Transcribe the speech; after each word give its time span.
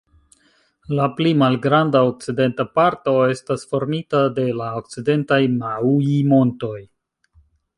La 0.99 1.03
pli 1.17 1.33
malgranda 1.41 2.01
okcidenta 2.07 2.65
parto 2.79 3.13
estas 3.35 3.67
formita 3.75 4.23
de 4.39 4.47
la 4.63 4.71
Okcidentaj 4.81 5.41
Maui-montoj. 5.59 6.77